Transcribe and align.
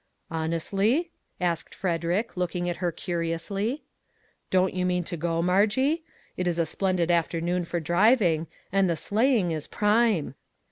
"Honestly?" 0.31 1.11
asked 1.39 1.75
Frederick, 1.75 2.35
looking 2.35 2.67
at 2.67 2.77
her 2.77 2.91
curiously," 2.91 3.83
Don't 4.49 4.73
you 4.73 4.83
mean 4.83 5.03
to 5.03 5.15
go, 5.15 5.43
Margie? 5.43 6.03
It 6.35 6.47
is 6.47 6.57
a 6.57 6.65
splendid 6.65 7.11
afternoon 7.11 7.65
for 7.65 7.79
driving, 7.79 8.47
and 8.71 8.89
the 8.89 8.95
sleighing 8.97 9.51
is 9.51 9.67
prime. 9.67 10.33